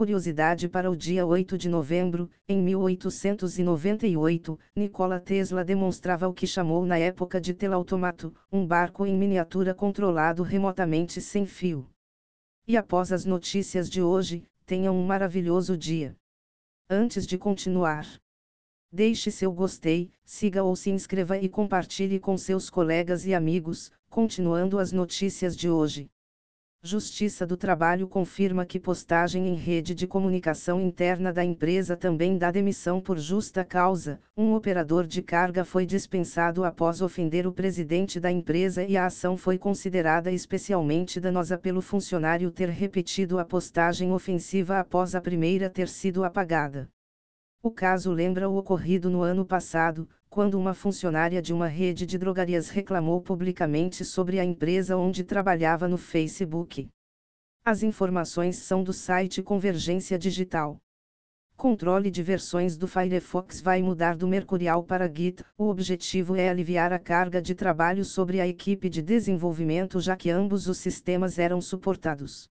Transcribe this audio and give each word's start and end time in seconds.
Curiosidade 0.00 0.66
para 0.66 0.90
o 0.90 0.96
dia 0.96 1.26
8 1.26 1.58
de 1.58 1.68
novembro, 1.68 2.30
em 2.48 2.62
1898, 2.62 4.58
Nikola 4.74 5.20
Tesla 5.20 5.62
demonstrava 5.62 6.26
o 6.26 6.32
que 6.32 6.46
chamou 6.46 6.86
na 6.86 6.96
época 6.96 7.38
de 7.38 7.52
telautomato, 7.52 8.34
um 8.50 8.66
barco 8.66 9.04
em 9.04 9.14
miniatura 9.14 9.74
controlado 9.74 10.42
remotamente 10.42 11.20
sem 11.20 11.44
fio. 11.44 11.86
E 12.66 12.78
após 12.78 13.12
as 13.12 13.26
notícias 13.26 13.90
de 13.90 14.00
hoje, 14.00 14.42
tenham 14.64 14.96
um 14.96 15.04
maravilhoso 15.04 15.76
dia. 15.76 16.16
Antes 16.88 17.26
de 17.26 17.36
continuar, 17.36 18.06
deixe 18.90 19.30
seu 19.30 19.52
gostei, 19.52 20.10
siga 20.24 20.64
ou 20.64 20.74
se 20.76 20.88
inscreva 20.88 21.36
e 21.36 21.46
compartilhe 21.46 22.18
com 22.18 22.38
seus 22.38 22.70
colegas 22.70 23.26
e 23.26 23.34
amigos, 23.34 23.92
continuando 24.08 24.78
as 24.78 24.92
notícias 24.92 25.54
de 25.54 25.68
hoje. 25.68 26.08
Justiça 26.82 27.46
do 27.46 27.58
Trabalho 27.58 28.08
confirma 28.08 28.64
que 28.64 28.80
postagem 28.80 29.46
em 29.48 29.54
rede 29.54 29.94
de 29.94 30.06
comunicação 30.06 30.80
interna 30.80 31.30
da 31.30 31.44
empresa 31.44 31.94
também 31.94 32.38
dá 32.38 32.50
demissão 32.50 33.02
por 33.02 33.18
justa 33.18 33.62
causa. 33.62 34.18
Um 34.34 34.54
operador 34.54 35.06
de 35.06 35.20
carga 35.20 35.62
foi 35.62 35.84
dispensado 35.84 36.64
após 36.64 37.02
ofender 37.02 37.46
o 37.46 37.52
presidente 37.52 38.18
da 38.18 38.32
empresa 38.32 38.82
e 38.82 38.96
a 38.96 39.04
ação 39.04 39.36
foi 39.36 39.58
considerada 39.58 40.32
especialmente 40.32 41.20
danosa 41.20 41.58
pelo 41.58 41.82
funcionário 41.82 42.50
ter 42.50 42.70
repetido 42.70 43.38
a 43.38 43.44
postagem 43.44 44.10
ofensiva 44.10 44.78
após 44.78 45.14
a 45.14 45.20
primeira 45.20 45.68
ter 45.68 45.86
sido 45.86 46.24
apagada. 46.24 46.88
O 47.62 47.70
caso 47.70 48.10
lembra 48.10 48.48
o 48.48 48.56
ocorrido 48.56 49.10
no 49.10 49.20
ano 49.20 49.44
passado, 49.44 50.08
quando 50.30 50.54
uma 50.54 50.74
funcionária 50.74 51.42
de 51.42 51.52
uma 51.52 51.66
rede 51.66 52.06
de 52.06 52.16
drogarias 52.16 52.70
reclamou 52.70 53.20
publicamente 53.20 54.04
sobre 54.04 54.38
a 54.38 54.44
empresa 54.44 54.96
onde 54.96 55.24
trabalhava 55.24 55.88
no 55.88 55.98
Facebook. 55.98 56.88
As 57.64 57.82
informações 57.82 58.56
são 58.58 58.84
do 58.84 58.92
site 58.92 59.42
Convergência 59.42 60.16
Digital. 60.16 60.78
Controle 61.56 62.12
de 62.12 62.22
versões 62.22 62.76
do 62.76 62.86
Firefox 62.86 63.60
vai 63.60 63.82
mudar 63.82 64.16
do 64.16 64.28
Mercurial 64.28 64.84
para 64.84 65.12
Git. 65.12 65.44
O 65.58 65.68
objetivo 65.68 66.36
é 66.36 66.48
aliviar 66.48 66.92
a 66.92 66.98
carga 67.00 67.42
de 67.42 67.52
trabalho 67.52 68.04
sobre 68.04 68.40
a 68.40 68.46
equipe 68.46 68.88
de 68.88 69.02
desenvolvimento, 69.02 69.98
já 69.98 70.16
que 70.16 70.30
ambos 70.30 70.68
os 70.68 70.78
sistemas 70.78 71.40
eram 71.40 71.60
suportados. 71.60 72.48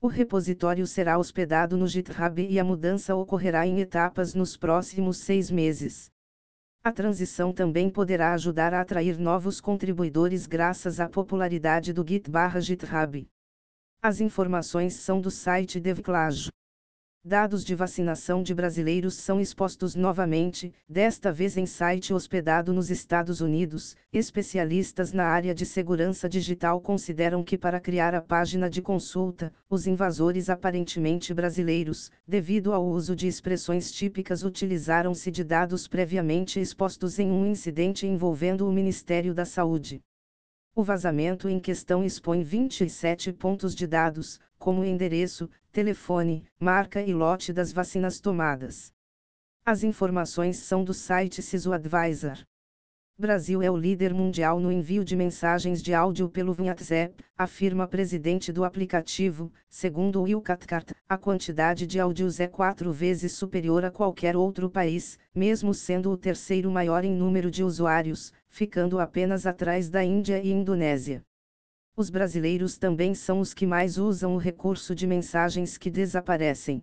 O 0.00 0.06
repositório 0.06 0.86
será 0.86 1.18
hospedado 1.18 1.76
no 1.76 1.88
GitHub 1.88 2.40
e 2.40 2.58
a 2.60 2.64
mudança 2.64 3.16
ocorrerá 3.16 3.66
em 3.66 3.80
etapas 3.80 4.32
nos 4.32 4.56
próximos 4.56 5.18
seis 5.18 5.50
meses. 5.50 6.08
A 6.82 6.90
transição 6.90 7.52
também 7.52 7.90
poderá 7.90 8.32
ajudar 8.32 8.72
a 8.72 8.80
atrair 8.80 9.18
novos 9.18 9.60
contribuidores 9.60 10.46
graças 10.46 10.98
à 10.98 11.06
popularidade 11.06 11.92
do 11.92 12.02
Git/GitHub. 12.02 13.28
As 14.00 14.18
informações 14.22 14.94
são 14.94 15.20
do 15.20 15.30
site 15.30 15.78
DevClage. 15.78 16.48
Dados 17.22 17.66
de 17.66 17.74
vacinação 17.74 18.42
de 18.42 18.54
brasileiros 18.54 19.12
são 19.12 19.42
expostos 19.42 19.94
novamente, 19.94 20.72
desta 20.88 21.30
vez 21.30 21.58
em 21.58 21.66
site 21.66 22.14
hospedado 22.14 22.72
nos 22.72 22.90
Estados 22.90 23.42
Unidos. 23.42 23.94
Especialistas 24.10 25.12
na 25.12 25.26
área 25.26 25.54
de 25.54 25.66
segurança 25.66 26.26
digital 26.26 26.80
consideram 26.80 27.44
que, 27.44 27.58
para 27.58 27.78
criar 27.78 28.14
a 28.14 28.22
página 28.22 28.70
de 28.70 28.80
consulta, 28.80 29.52
os 29.68 29.86
invasores 29.86 30.48
aparentemente 30.48 31.34
brasileiros, 31.34 32.10
devido 32.26 32.72
ao 32.72 32.86
uso 32.86 33.14
de 33.14 33.28
expressões 33.28 33.92
típicas, 33.92 34.42
utilizaram-se 34.42 35.30
de 35.30 35.44
dados 35.44 35.86
previamente 35.86 36.58
expostos 36.58 37.18
em 37.18 37.30
um 37.30 37.44
incidente 37.44 38.06
envolvendo 38.06 38.66
o 38.66 38.72
Ministério 38.72 39.34
da 39.34 39.44
Saúde. 39.44 40.00
O 40.72 40.84
vazamento 40.84 41.48
em 41.48 41.58
questão 41.58 42.04
expõe 42.04 42.44
27 42.44 43.32
pontos 43.32 43.74
de 43.74 43.86
dados, 43.86 44.38
como 44.58 44.84
endereço, 44.84 45.50
telefone, 45.72 46.44
marca 46.60 47.02
e 47.02 47.12
lote 47.12 47.52
das 47.52 47.72
vacinas 47.72 48.20
tomadas. 48.20 48.92
As 49.64 49.82
informações 49.82 50.58
são 50.58 50.84
do 50.84 50.94
site 50.94 51.42
CISO 51.42 51.72
Brasil 53.20 53.60
é 53.60 53.70
o 53.70 53.76
líder 53.76 54.14
mundial 54.14 54.58
no 54.58 54.72
envio 54.72 55.04
de 55.04 55.14
mensagens 55.14 55.82
de 55.82 55.92
áudio 55.92 56.26
pelo 56.26 56.56
WhatsApp, 56.58 57.14
afirma 57.36 57.86
presidente 57.86 58.50
do 58.50 58.64
aplicativo. 58.64 59.52
Segundo 59.68 60.20
o 60.20 60.22
Will 60.22 60.40
Cathcart, 60.40 60.92
a 61.06 61.18
quantidade 61.18 61.86
de 61.86 62.00
áudios 62.00 62.40
é 62.40 62.46
quatro 62.46 62.90
vezes 62.90 63.32
superior 63.32 63.84
a 63.84 63.90
qualquer 63.90 64.38
outro 64.38 64.70
país, 64.70 65.18
mesmo 65.34 65.74
sendo 65.74 66.10
o 66.10 66.16
terceiro 66.16 66.70
maior 66.70 67.04
em 67.04 67.14
número 67.14 67.50
de 67.50 67.62
usuários, 67.62 68.32
ficando 68.48 68.98
apenas 68.98 69.44
atrás 69.44 69.90
da 69.90 70.02
Índia 70.02 70.42
e 70.42 70.50
Indonésia. 70.50 71.22
Os 71.94 72.08
brasileiros 72.08 72.78
também 72.78 73.14
são 73.14 73.40
os 73.40 73.52
que 73.52 73.66
mais 73.66 73.98
usam 73.98 74.34
o 74.34 74.38
recurso 74.38 74.94
de 74.94 75.06
mensagens 75.06 75.76
que 75.76 75.90
desaparecem. 75.90 76.82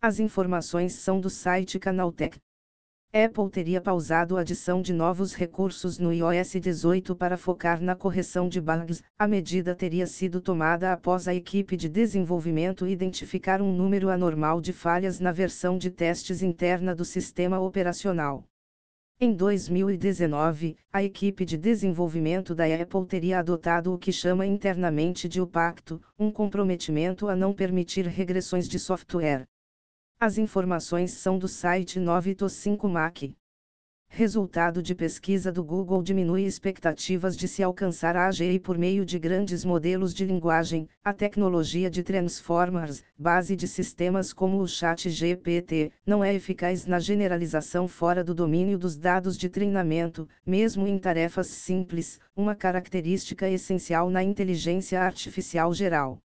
As 0.00 0.18
informações 0.18 0.94
são 0.94 1.20
do 1.20 1.30
site 1.30 1.78
Canaltech. 1.78 2.36
Apple 3.14 3.50
teria 3.50 3.78
pausado 3.78 4.38
a 4.38 4.40
adição 4.40 4.80
de 4.80 4.90
novos 4.90 5.34
recursos 5.34 5.98
no 5.98 6.14
iOS 6.14 6.52
18 6.52 7.14
para 7.14 7.36
focar 7.36 7.78
na 7.78 7.94
correção 7.94 8.48
de 8.48 8.58
bugs. 8.58 9.02
A 9.18 9.28
medida 9.28 9.74
teria 9.74 10.06
sido 10.06 10.40
tomada 10.40 10.94
após 10.94 11.28
a 11.28 11.34
equipe 11.34 11.76
de 11.76 11.90
desenvolvimento 11.90 12.86
identificar 12.86 13.60
um 13.60 13.70
número 13.70 14.08
anormal 14.08 14.62
de 14.62 14.72
falhas 14.72 15.20
na 15.20 15.30
versão 15.30 15.76
de 15.76 15.90
testes 15.90 16.42
interna 16.42 16.94
do 16.94 17.04
sistema 17.04 17.60
operacional. 17.60 18.46
Em 19.20 19.34
2019, 19.34 20.78
a 20.90 21.04
equipe 21.04 21.44
de 21.44 21.58
desenvolvimento 21.58 22.54
da 22.54 22.64
Apple 22.64 23.04
teria 23.04 23.40
adotado 23.40 23.92
o 23.92 23.98
que 23.98 24.10
chama 24.10 24.46
internamente 24.46 25.28
de 25.28 25.38
o 25.38 25.46
pacto, 25.46 26.00
um 26.18 26.30
comprometimento 26.30 27.28
a 27.28 27.36
não 27.36 27.52
permitir 27.52 28.06
regressões 28.06 28.66
de 28.66 28.78
software. 28.78 29.46
As 30.24 30.38
informações 30.38 31.10
são 31.14 31.36
do 31.36 31.48
site 31.48 31.98
9to5mac. 31.98 33.34
Resultado 34.08 34.80
de 34.80 34.94
pesquisa 34.94 35.50
do 35.50 35.64
Google 35.64 36.00
diminui 36.00 36.44
expectativas 36.44 37.36
de 37.36 37.48
se 37.48 37.60
alcançar 37.60 38.16
a 38.16 38.28
AGI 38.28 38.60
por 38.60 38.78
meio 38.78 39.04
de 39.04 39.18
grandes 39.18 39.64
modelos 39.64 40.14
de 40.14 40.24
linguagem. 40.24 40.88
A 41.02 41.12
tecnologia 41.12 41.90
de 41.90 42.04
Transformers, 42.04 43.02
base 43.18 43.56
de 43.56 43.66
sistemas 43.66 44.32
como 44.32 44.60
o 44.60 44.68
Chat 44.68 45.10
GPT, 45.10 45.90
não 46.06 46.22
é 46.22 46.32
eficaz 46.32 46.86
na 46.86 47.00
generalização 47.00 47.88
fora 47.88 48.22
do 48.22 48.32
domínio 48.32 48.78
dos 48.78 48.96
dados 48.96 49.36
de 49.36 49.48
treinamento, 49.48 50.28
mesmo 50.46 50.86
em 50.86 51.00
tarefas 51.00 51.48
simples, 51.48 52.20
uma 52.36 52.54
característica 52.54 53.50
essencial 53.50 54.08
na 54.08 54.22
inteligência 54.22 55.00
artificial 55.00 55.74
geral. 55.74 56.20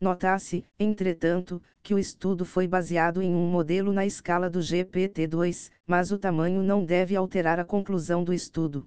Nota-se, 0.00 0.64
entretanto, 0.78 1.60
que 1.82 1.92
o 1.92 1.98
estudo 1.98 2.44
foi 2.44 2.68
baseado 2.68 3.20
em 3.20 3.34
um 3.34 3.50
modelo 3.50 3.92
na 3.92 4.06
escala 4.06 4.48
do 4.48 4.60
GPT-2, 4.60 5.72
mas 5.84 6.12
o 6.12 6.18
tamanho 6.18 6.62
não 6.62 6.84
deve 6.84 7.16
alterar 7.16 7.58
a 7.58 7.64
conclusão 7.64 8.22
do 8.22 8.32
estudo. 8.32 8.86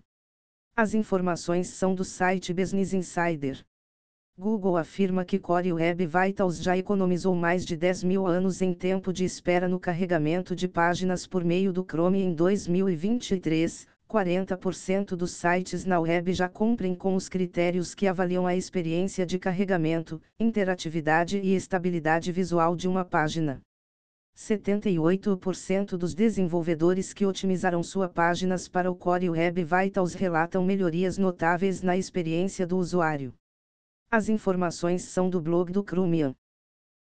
As 0.74 0.94
informações 0.94 1.68
são 1.68 1.94
do 1.94 2.06
site 2.06 2.54
Business 2.54 2.94
Insider. 2.94 3.62
Google 4.40 4.78
afirma 4.78 5.26
que 5.26 5.38
Core 5.38 5.74
Web 5.74 6.08
Vitals 6.08 6.64
já 6.64 6.78
economizou 6.78 7.36
mais 7.36 7.66
de 7.66 7.76
10 7.76 8.06
mil 8.06 8.26
anos 8.26 8.62
em 8.62 8.74
tempo 8.74 9.12
de 9.12 9.26
espera 9.26 9.68
no 9.68 9.82
carregamento 9.82 10.56
de 10.56 10.70
páginas 10.70 11.28
por 11.28 11.44
meio 11.44 11.74
do 11.74 11.84
Chrome 11.84 12.22
em 12.22 12.34
2023, 12.34 13.86
40% 14.12 15.16
dos 15.16 15.32
sites 15.32 15.86
na 15.86 15.98
web 15.98 16.34
já 16.34 16.50
cumprem 16.50 16.94
com 16.94 17.16
os 17.16 17.30
critérios 17.30 17.96
que 17.96 18.08
avaliam 18.08 18.46
a 18.46 18.54
experiência 18.54 19.26
de 19.26 19.40
carregamento, 19.40 20.22
interatividade 20.38 21.38
e 21.38 21.56
estabilidade 21.56 22.30
visual 22.30 22.76
de 22.76 22.90
uma 22.90 23.06
página. 23.06 23.62
78% 24.36 25.96
dos 25.96 26.14
desenvolvedores 26.14 27.14
que 27.14 27.26
otimizaram 27.26 27.82
suas 27.82 28.12
páginas 28.12 28.68
para 28.68 28.92
o 28.92 28.96
Core 28.96 29.30
Web 29.30 29.64
Vitals 29.64 30.14
relatam 30.14 30.66
melhorias 30.66 31.18
notáveis 31.18 31.82
na 31.82 31.96
experiência 31.96 32.68
do 32.68 32.78
usuário. 32.78 33.34
As 34.10 34.28
informações 34.28 35.04
são 35.04 35.30
do 35.30 35.40
blog 35.40 35.72
do 35.72 35.86
Chromium. 35.88 36.36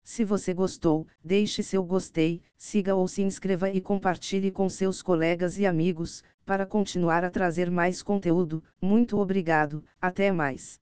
Se 0.02 0.24
você 0.24 0.54
gostou, 0.54 1.06
deixe 1.22 1.62
seu 1.62 1.84
gostei, 1.84 2.40
siga 2.56 2.94
ou 2.94 3.06
se 3.06 3.22
inscreva 3.22 3.68
e 3.70 3.78
compartilhe 3.78 4.50
com 4.50 4.66
seus 4.66 5.02
colegas 5.02 5.58
e 5.58 5.66
amigos, 5.66 6.24
para 6.48 6.64
continuar 6.64 7.24
a 7.24 7.30
trazer 7.30 7.70
mais 7.70 8.02
conteúdo. 8.02 8.64
Muito 8.80 9.18
obrigado, 9.18 9.84
até 10.00 10.32
mais. 10.32 10.80